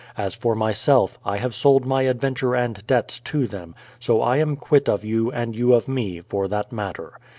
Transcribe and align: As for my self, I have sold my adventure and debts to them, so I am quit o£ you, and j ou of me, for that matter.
As 0.27 0.33
for 0.33 0.55
my 0.55 0.71
self, 0.71 1.19
I 1.23 1.37
have 1.37 1.53
sold 1.53 1.85
my 1.85 2.01
adventure 2.07 2.55
and 2.55 2.87
debts 2.87 3.19
to 3.19 3.45
them, 3.45 3.75
so 3.99 4.19
I 4.23 4.37
am 4.37 4.55
quit 4.55 4.85
o£ 4.85 5.03
you, 5.03 5.31
and 5.31 5.53
j 5.53 5.61
ou 5.61 5.73
of 5.75 5.87
me, 5.87 6.21
for 6.21 6.47
that 6.47 6.71
matter. 6.71 7.19